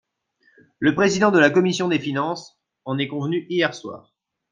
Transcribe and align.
Le 0.79 0.95
président 0.95 1.29
de 1.29 1.37
la 1.37 1.51
commission 1.51 1.87
des 1.87 1.99
finances 1.99 2.59
en 2.85 2.97
est 2.97 3.07
convenu 3.07 3.45
hier 3.51 3.75
soir. 3.75 4.15